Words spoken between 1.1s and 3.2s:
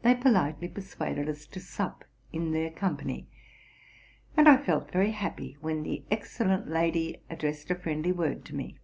us to sup in their com